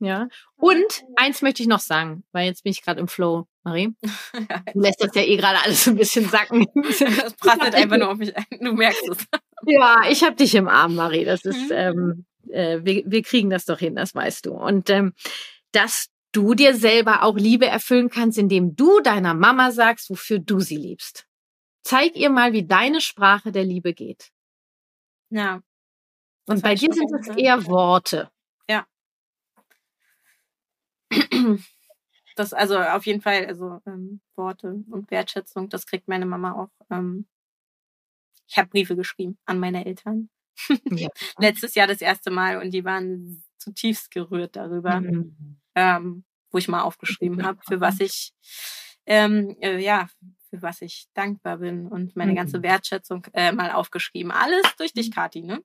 [0.00, 0.26] Ja.
[0.56, 3.94] Und eins möchte ich noch sagen, weil jetzt bin ich gerade im Flow, Marie.
[4.74, 6.66] Du lässt das ja eh gerade alles ein bisschen sacken.
[6.74, 8.44] Das prasselt einfach nur auf mich ein.
[8.60, 9.26] Du merkst es.
[9.64, 11.24] Ja, ich habe dich im Arm, Marie.
[11.24, 11.72] Das ist, mhm.
[11.72, 14.54] ähm, äh, wir, wir kriegen das doch hin, das weißt du.
[14.54, 15.12] Und ähm,
[15.70, 20.58] dass du dir selber auch Liebe erfüllen kannst, indem du deiner Mama sagst, wofür du
[20.58, 21.26] sie liebst.
[21.84, 24.30] Zeig ihr mal, wie deine Sprache der Liebe geht.
[25.30, 25.60] Ja.
[26.46, 28.30] Und bei dir sind es eher Worte.
[28.68, 28.86] Ja.
[32.34, 36.70] Das, also auf jeden Fall, also ähm, Worte und Wertschätzung, das kriegt meine Mama auch.
[36.90, 37.26] Ähm,
[38.48, 40.30] ich habe Briefe geschrieben an meine Eltern.
[40.90, 41.08] Ja.
[41.38, 45.58] Letztes Jahr das erste Mal und die waren zutiefst gerührt darüber, mhm.
[45.74, 48.32] ähm, wo ich mal aufgeschrieben habe, für was ich
[49.06, 50.08] ähm, äh, ja,
[50.50, 52.36] für was ich dankbar bin und meine mhm.
[52.36, 54.30] ganze Wertschätzung äh, mal aufgeschrieben.
[54.30, 55.14] Alles durch dich, mhm.
[55.14, 55.62] Kathi, ne?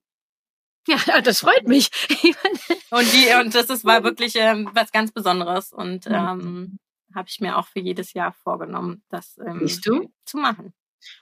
[0.87, 1.89] Ja, das freut mich.
[2.91, 6.79] und die, und das ist, war wirklich ähm, was ganz Besonderes und ähm,
[7.13, 10.73] habe ich mir auch für jedes Jahr vorgenommen, das ähm, zu machen.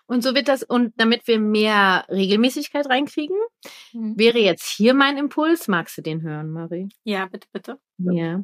[0.08, 3.38] Und so wird das, und damit wir mehr Regelmäßigkeit reinkriegen,
[3.94, 4.18] mhm.
[4.18, 5.68] wäre jetzt hier mein Impuls.
[5.68, 6.90] Magst du den hören, Marie?
[7.04, 7.80] Ja, bitte, bitte.
[7.98, 8.44] Ja.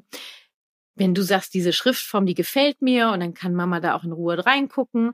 [0.96, 4.12] Wenn du sagst, diese Schriftform, die gefällt mir und dann kann Mama da auch in
[4.12, 5.14] Ruhe reingucken,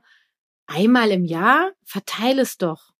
[0.66, 2.92] einmal im Jahr verteile es doch.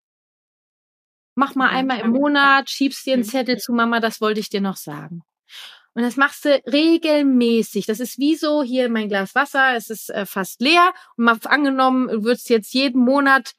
[1.38, 3.22] Mach mal einmal im Monat, schiebst dir einen.
[3.22, 5.22] Zettel zu Mama, das wollte ich dir noch sagen.
[5.94, 7.87] Und das machst du regelmäßig.
[7.87, 11.38] Das ist wie so hier mein Glas Wasser, es ist äh, fast leer und mal
[11.44, 13.53] angenommen, du würdest jetzt jeden Monat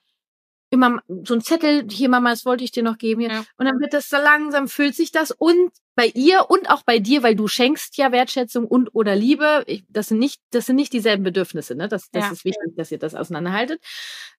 [0.70, 3.22] immer so ein Zettel, hier Mama, das wollte ich dir noch geben.
[3.22, 3.32] Hier.
[3.32, 3.46] Ja.
[3.58, 7.00] Und dann wird das so langsam, füllt sich das und bei ihr und auch bei
[7.00, 9.64] dir, weil du schenkst ja Wertschätzung und oder Liebe.
[9.68, 11.88] Ich, das sind nicht, das sind nicht dieselben Bedürfnisse, ne?
[11.88, 12.32] Das, das ja.
[12.32, 13.82] ist wichtig, dass ihr das auseinanderhaltet.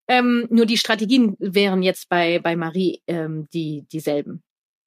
[0.09, 4.43] Ähm, nur die Strategien wären jetzt bei, bei Marie ähm, die, dieselben.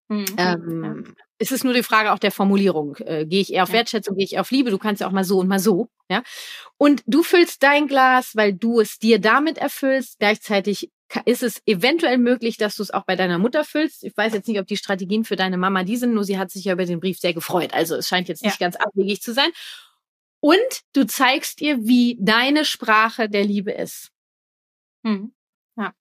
[0.09, 0.25] Mhm.
[0.37, 1.13] Ähm, ja.
[1.39, 2.97] Es ist nur die Frage auch der Formulierung.
[2.99, 3.73] Äh, gehe ich eher auf.
[3.73, 4.71] Wertschätzung, gehe ich eher auf Liebe?
[4.71, 5.89] Du kannst ja auch mal so und mal so.
[6.09, 6.23] Ja.
[6.79, 10.19] Und du füllst dein Glas, weil du es dir damit erfüllst.
[10.21, 10.91] Gleichzeitig
[11.25, 14.05] ist es eventuell möglich, dass du es auch bei deiner Mutter füllst.
[14.05, 16.51] Ich weiß jetzt nicht, ob die Strategien für deine Mama die sind, nur sie hat
[16.51, 17.75] sich ja über den Brief sehr gefreut.
[17.75, 18.67] Also es scheint jetzt nicht ja.
[18.67, 19.51] ganz abwegig zu sein.
[20.41, 24.11] Und du zeigst ihr, wie deine Sprache der Liebe ist.
[25.03, 25.33] Mhm.
[25.77, 25.93] Ja.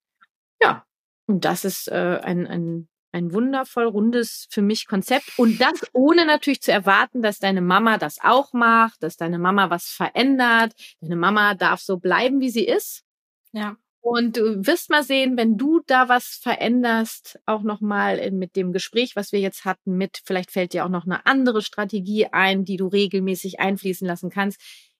[0.61, 0.85] Ja.
[1.27, 5.37] Und das ist äh, ein, ein, ein wundervoll rundes für mich Konzept.
[5.37, 9.69] Und das ohne natürlich zu erwarten, dass deine Mama das auch macht, dass deine Mama
[9.69, 10.73] was verändert.
[11.01, 13.03] Deine Mama darf so bleiben, wie sie ist.
[13.51, 13.75] Ja.
[14.01, 19.15] Und du wirst mal sehen, wenn du da was veränderst, auch nochmal mit dem Gespräch,
[19.15, 22.77] was wir jetzt hatten, mit, vielleicht fällt dir auch noch eine andere Strategie ein, die
[22.77, 24.59] du regelmäßig einfließen lassen kannst,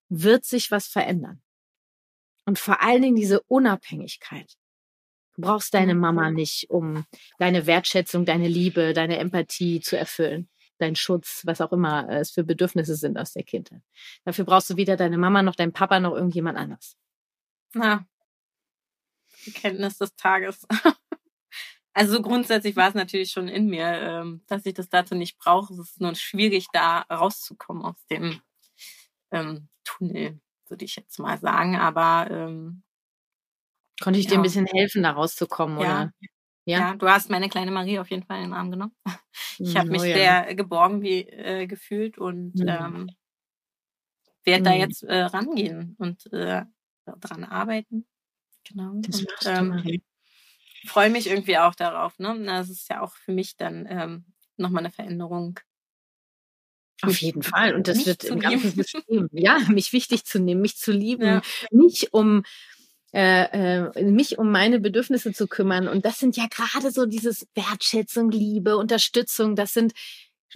[0.09, 1.41] wird sich was verändern.
[2.45, 4.53] Und vor allen Dingen diese Unabhängigkeit.
[5.35, 6.01] Du brauchst deine mhm.
[6.01, 7.05] Mama nicht, um
[7.39, 10.47] deine Wertschätzung, deine Liebe, deine Empathie zu erfüllen.
[10.77, 13.81] Dein Schutz, was auch immer es für Bedürfnisse sind aus der Kindheit.
[14.25, 16.95] Dafür brauchst du weder deine Mama noch deinen Papa noch irgendjemand anders.
[17.73, 18.05] Na,
[19.45, 20.67] Erkenntnis des Tages.
[21.93, 25.73] Also grundsätzlich war es natürlich schon in mir, ähm, dass ich das dazu nicht brauche.
[25.73, 28.41] Es ist nur schwierig, da rauszukommen aus dem
[29.31, 31.75] ähm, Tunnel, würde ich jetzt mal sagen.
[31.75, 32.83] Aber ähm,
[34.01, 34.31] konnte ich ja.
[34.31, 35.83] dir ein bisschen helfen, da rauszukommen, ja.
[35.83, 36.13] oder?
[36.65, 36.79] Ja?
[36.79, 38.95] ja, du hast meine kleine Marie auf jeden Fall in den Arm genommen.
[39.59, 42.67] Ich habe hm, mich oh, sehr geborgen wie, äh, gefühlt und mhm.
[42.67, 43.09] ähm,
[44.43, 44.63] werde mhm.
[44.63, 44.79] da hm.
[44.79, 46.65] jetzt äh, rangehen und äh,
[47.05, 48.07] dran arbeiten.
[48.67, 48.93] Genau.
[49.01, 50.01] Das und, ähm,
[50.87, 52.17] freue mich irgendwie auch darauf.
[52.19, 52.41] Ne?
[52.45, 54.25] Das ist ja auch für mich dann ähm,
[54.57, 55.59] nochmal eine Veränderung.
[57.03, 57.73] Auf jeden Fall.
[57.73, 61.41] Und das wird im ganzen System, ja, mich wichtig zu nehmen, mich zu lieben, ja.
[61.71, 62.43] mich um
[63.13, 65.87] äh, äh, mich um meine Bedürfnisse zu kümmern.
[65.87, 69.55] Und das sind ja gerade so dieses Wertschätzung, Liebe, Unterstützung.
[69.55, 69.93] Das sind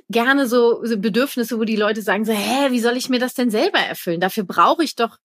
[0.09, 3.33] gerne so, so Bedürfnisse, wo die Leute sagen so, hä, wie soll ich mir das
[3.33, 4.21] denn selber erfüllen?
[4.21, 5.17] Dafür brauche ich doch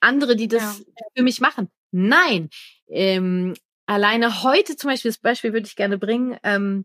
[0.00, 0.84] andere, die das ja.
[1.14, 1.68] für mich machen.
[1.90, 2.50] Nein.
[2.88, 3.54] Ähm,
[3.86, 6.84] alleine heute zum Beispiel, das Beispiel würde ich gerne bringen, ähm,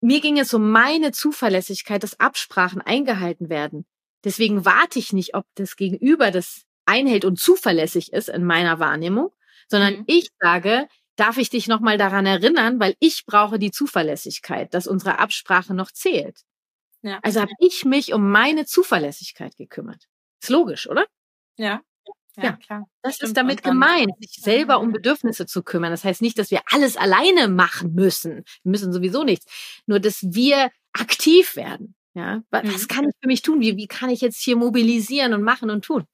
[0.00, 3.84] mir ging es um meine Zuverlässigkeit, dass Absprachen eingehalten werden.
[4.24, 9.30] Deswegen warte ich nicht, ob das Gegenüber das einhält und zuverlässig ist in meiner Wahrnehmung,
[9.68, 10.04] sondern mhm.
[10.06, 15.18] ich sage, darf ich dich nochmal daran erinnern, weil ich brauche die Zuverlässigkeit, dass unsere
[15.18, 16.40] Absprache noch zählt.
[17.02, 17.18] Ja.
[17.22, 20.06] Also habe ich mich um meine Zuverlässigkeit gekümmert.
[20.42, 21.06] Ist logisch, oder?
[21.56, 21.82] Ja.
[22.44, 22.86] Ja, klar.
[23.02, 23.28] Das Stimmt.
[23.28, 25.90] ist damit gemeint, sich selber um Bedürfnisse zu kümmern.
[25.90, 28.44] Das heißt nicht, dass wir alles alleine machen müssen.
[28.62, 29.46] Wir müssen sowieso nichts.
[29.86, 31.94] Nur, dass wir aktiv werden.
[32.14, 32.88] Ja, was mhm.
[32.88, 33.60] kann ich für mich tun?
[33.60, 36.04] Wie, wie kann ich jetzt hier mobilisieren und machen und tun?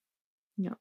[0.56, 0.76] Ja.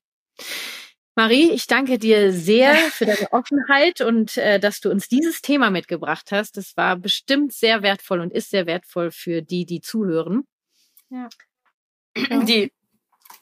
[1.18, 5.70] Marie, ich danke dir sehr für deine Offenheit und äh, dass du uns dieses Thema
[5.70, 6.58] mitgebracht hast.
[6.58, 10.44] Das war bestimmt sehr wertvoll und ist sehr wertvoll für die, die zuhören.
[11.10, 11.30] Ja.
[12.48, 12.72] Die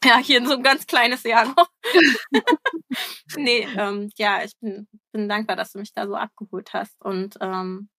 [0.05, 1.69] ja, hier so ein ganz kleines Jahr noch.
[3.37, 6.99] nee, ähm, ja, ich bin, bin dankbar, dass du mich da so abgeholt hast.
[7.01, 7.89] Und ähm,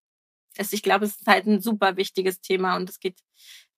[0.56, 3.20] es, ich glaube, es ist halt ein super wichtiges Thema und es geht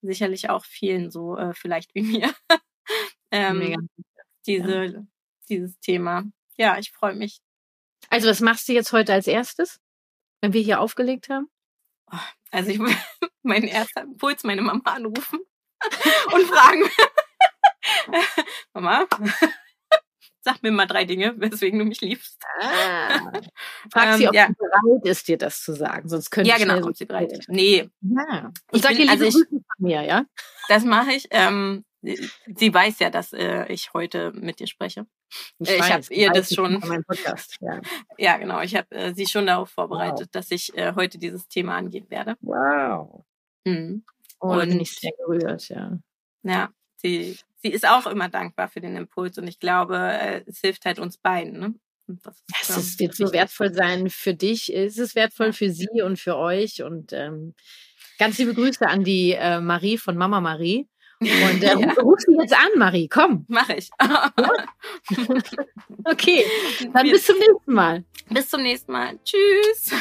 [0.01, 2.33] sicherlich auch vielen so, äh, vielleicht wie mir.
[3.31, 3.79] ähm, Mega.
[4.45, 5.03] Diese, ja.
[5.49, 6.23] Dieses Thema.
[6.57, 7.39] Ja, ich freue mich.
[8.09, 9.79] Also, was machst du jetzt heute als erstes,
[10.41, 11.49] wenn wir hier aufgelegt haben?
[12.11, 12.17] Oh,
[12.51, 12.79] also, ich
[13.43, 15.39] mein erster Impuls, meine Mama anrufen
[16.33, 16.83] und fragen,
[18.73, 19.05] Mama,
[20.41, 22.41] sag mir mal drei Dinge, weswegen du mich liebst.
[22.61, 23.31] Ah.
[23.91, 24.47] Frag ähm, sie, ob ja.
[24.47, 26.07] sie bereit ist, dir das zu sagen.
[26.07, 27.49] Sonst könnte ja, genau, ob sie bereit ist.
[27.49, 27.89] Nee.
[28.01, 28.51] Ja.
[28.71, 30.25] Und sag dir also ich, von mir, ja?
[30.69, 31.27] Das mache ich.
[31.31, 35.05] Ähm, sie weiß ja, dass äh, ich heute mit dir spreche.
[35.59, 36.79] Ich, äh, ich habe ihr das schon.
[36.79, 37.81] Podcast, ja.
[38.17, 38.61] ja, genau.
[38.61, 40.31] Ich habe äh, sie schon darauf vorbereitet, wow.
[40.31, 42.35] dass ich äh, heute dieses Thema angehen werde.
[42.41, 43.25] Wow.
[43.65, 44.05] Mhm.
[44.39, 45.97] Oh, und bin ich sehr gerührt, ja.
[46.43, 50.59] Ja, sie, sie ist auch immer dankbar für den Impuls und ich glaube, äh, es
[50.59, 51.59] hilft halt uns beiden.
[51.59, 51.75] Ne?
[52.07, 56.01] Das ist, ja, es wird so wertvoll sein für dich, es ist wertvoll für sie
[56.03, 57.53] und für euch und ähm,
[58.17, 60.87] ganz liebe Grüße an die äh, Marie von Mama Marie.
[61.19, 61.29] Und
[61.63, 61.93] äh, ja.
[61.93, 63.45] ruf sie jetzt an, Marie, komm.
[63.47, 63.89] Mach ich.
[66.05, 66.45] okay,
[66.93, 68.03] dann bis zum nächsten Mal.
[68.29, 69.17] Bis zum nächsten Mal.
[69.23, 69.89] Tschüss.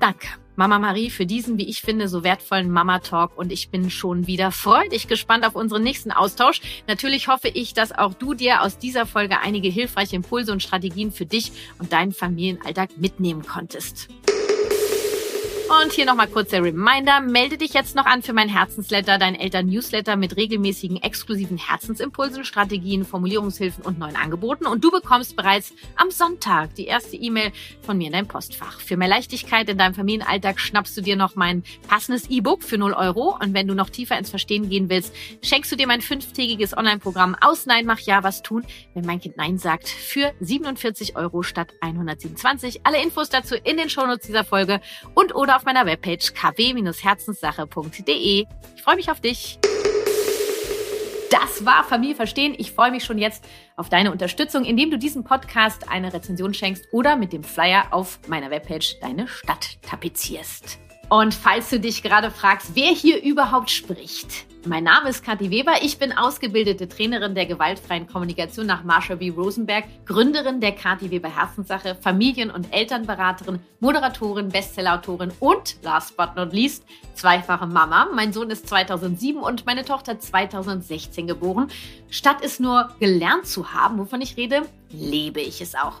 [0.00, 3.36] Danke Mama Marie, für diesen, wie ich finde, so wertvollen Mama Talk.
[3.36, 6.60] Und ich bin schon wieder freudig gespannt auf unseren nächsten Austausch.
[6.86, 11.12] Natürlich hoffe ich, dass auch du dir aus dieser Folge einige hilfreiche Impulse und Strategien
[11.12, 14.08] für dich und deinen Familienalltag mitnehmen konntest.
[15.66, 17.20] Und hier nochmal kurz der Reminder.
[17.20, 23.06] Melde dich jetzt noch an für mein Herzensletter, dein Eltern-Newsletter mit regelmäßigen exklusiven Herzensimpulsen, Strategien,
[23.06, 24.66] Formulierungshilfen und neuen Angeboten.
[24.66, 27.50] Und du bekommst bereits am Sonntag die erste E-Mail
[27.80, 28.78] von mir in dein Postfach.
[28.78, 32.92] Für mehr Leichtigkeit in deinem Familienalltag schnappst du dir noch mein passendes E-Book für 0
[32.92, 33.38] Euro.
[33.40, 37.36] Und wenn du noch tiefer ins Verstehen gehen willst, schenkst du dir mein fünftägiges Online-Programm
[37.40, 41.72] aus Nein, mach ja, was tun, wenn mein Kind Nein sagt, für 47 Euro statt
[41.80, 42.80] 127.
[42.84, 44.82] Alle Infos dazu in den Shownotes dieser Folge
[45.14, 48.46] und oder auf meiner Webpage kw-herzenssache.de.
[48.76, 49.58] Ich freue mich auf dich.
[51.30, 52.54] Das war Familie verstehen.
[52.58, 53.44] Ich freue mich schon jetzt
[53.76, 58.18] auf deine Unterstützung, indem du diesem Podcast eine Rezension schenkst oder mit dem Flyer auf
[58.26, 60.80] meiner Webpage deine Stadt tapezierst.
[61.08, 65.74] Und falls du dich gerade fragst, wer hier überhaupt spricht, mein Name ist Kathi Weber.
[65.82, 69.28] Ich bin ausgebildete Trainerin der gewaltfreien Kommunikation nach Marsha B.
[69.28, 76.54] Rosenberg, Gründerin der Kathi Weber Herzenssache, Familien- und Elternberaterin, Moderatorin, Bestsellerautorin und last but not
[76.54, 78.08] least zweifache Mama.
[78.14, 81.68] Mein Sohn ist 2007 und meine Tochter 2016 geboren.
[82.08, 86.00] Statt es nur gelernt zu haben, wovon ich rede, lebe ich es auch.